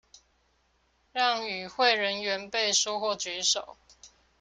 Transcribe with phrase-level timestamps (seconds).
[1.13, 3.77] 讓與會人員背書或舉手